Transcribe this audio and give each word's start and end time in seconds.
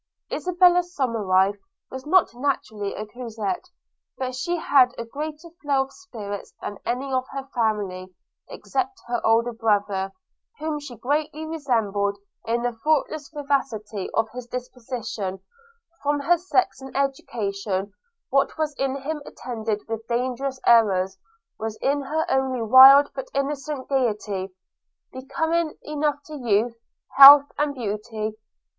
Isabella 0.31 0.81
Somerive 0.81 1.59
was 1.91 2.07
not 2.07 2.33
naturally 2.33 2.95
a 2.95 3.05
coquette: 3.05 3.65
but 4.17 4.33
she 4.33 4.55
had 4.55 4.95
a 4.97 5.05
greater 5.05 5.51
flow 5.61 5.83
of 5.83 5.93
spirits 5.93 6.51
than 6.59 6.79
any 6.87 7.13
of 7.13 7.27
her 7.29 7.45
family, 7.53 8.11
except 8.49 8.99
her 9.05 9.21
older 9.23 9.53
brother, 9.53 10.11
whom 10.57 10.79
she 10.79 10.95
greatly 10.97 11.45
resembled 11.45 12.17
in 12.45 12.63
the 12.63 12.71
thoughtless 12.71 13.29
vivacity 13.29 14.09
of 14.15 14.27
his 14.31 14.47
disposition; 14.47 15.39
from 16.01 16.21
her 16.21 16.39
sex 16.39 16.81
and 16.81 16.97
education, 16.97 17.93
what 18.31 18.57
was 18.57 18.73
in 18.79 18.95
him 19.03 19.21
attended 19.23 19.87
with 19.87 20.07
dangerous 20.07 20.59
errors, 20.65 21.19
was 21.59 21.77
in 21.79 22.01
her 22.01 22.25
only 22.27 22.63
wild 22.63 23.11
but 23.13 23.27
innocent 23.35 23.87
gaiety, 23.87 24.49
becoming 25.13 25.77
enough 25.83 26.23
to 26.23 26.33
youth, 26.37 26.73
health 27.17 27.45
and 27.59 27.75
beauty. 27.75 28.33